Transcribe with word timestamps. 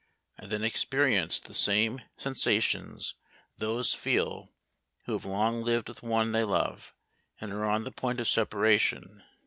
I 0.39 0.47
then 0.47 0.63
experienced 0.63 1.45
the 1.45 1.53
same 1.53 2.01
sensations 2.17 3.13
those 3.59 3.93
feel 3.93 4.49
who 5.05 5.13
have 5.13 5.25
long 5.25 5.61
lived 5.63 5.89
with 5.89 6.01
one 6.01 6.31
they 6.31 6.43
love, 6.43 6.95
and 7.39 7.53
are 7.53 7.65
on 7.65 7.83
the 7.83 7.91
point 7.91 8.19
of 8.19 8.27
separation. 8.27 9.21